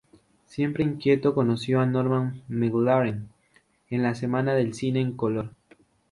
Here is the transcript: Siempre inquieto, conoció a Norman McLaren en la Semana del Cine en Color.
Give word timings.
Siempre 0.47 0.83
inquieto, 0.83 1.35
conoció 1.35 1.79
a 1.79 1.85
Norman 1.85 2.41
McLaren 2.49 3.29
en 3.91 4.01
la 4.01 4.15
Semana 4.15 4.55
del 4.55 4.73
Cine 4.73 4.99
en 4.99 5.15
Color. 5.15 5.51